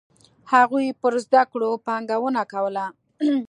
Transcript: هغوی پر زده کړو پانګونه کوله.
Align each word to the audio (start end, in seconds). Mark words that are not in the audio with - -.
هغوی 0.53 0.85
پر 1.01 1.13
زده 1.25 1.43
کړو 1.51 1.71
پانګونه 1.85 2.41
کوله. 2.51 2.85